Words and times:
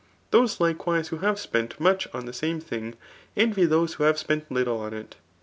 Those 0.31 0.59
likewise 0.59 1.09
who 1.09 1.17
have 1.19 1.39
spent 1.39 1.79
much 1.79 2.07
on 2.11 2.25
the 2.25 2.33
same 2.33 2.59
thing, 2.59 2.95
envy 3.37 3.65
those 3.67 3.93
who 3.93 4.03
have 4.05 4.15
^sp^nt 4.15 4.45
little 4.49 4.79
on 4.79 4.95
it. 4.95 5.15